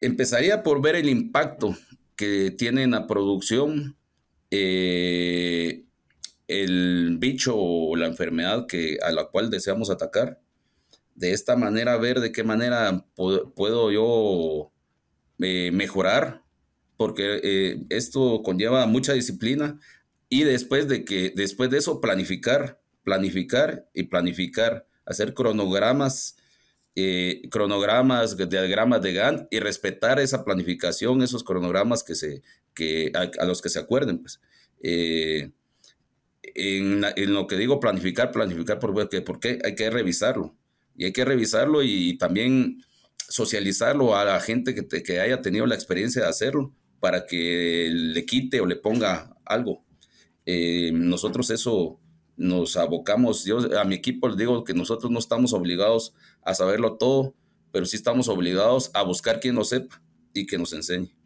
[0.00, 1.76] Empezaría por ver el impacto
[2.14, 3.96] que tiene en la producción
[4.50, 5.84] eh,
[6.46, 10.40] el bicho o la enfermedad que, a la cual deseamos atacar.
[11.14, 14.72] De esta manera, ver de qué manera puedo, yo
[15.40, 16.42] eh, mejorar,
[16.96, 19.80] porque eh, esto conlleva mucha disciplina
[20.28, 26.36] y después de que después de eso planificar, planificar y planificar, hacer cronogramas
[26.94, 32.42] eh, cronogramas, diagramas de Gantt y respetar esa planificación, esos cronogramas que se,
[32.74, 34.18] que, a, los que se acuerden.
[34.18, 34.40] Pues.
[34.82, 35.52] Eh,
[36.54, 37.00] en,
[37.32, 40.56] lo que digo planificar, planificar, porque, porque hay que revisarlo.
[40.96, 42.82] Y hay que revisarlo y, también
[43.28, 48.24] socializarlo a la gente que, que haya tenido la experiencia de hacerlo para que le
[48.26, 49.84] quite o le ponga algo.
[50.46, 52.00] Eh, nosotros eso
[52.38, 56.96] nos abocamos, yo a mi equipo les digo que nosotros no estamos obligados a saberlo
[56.96, 57.34] todo,
[57.72, 60.00] pero sí estamos obligados a buscar quien lo sepa
[60.32, 61.17] y que nos enseñe.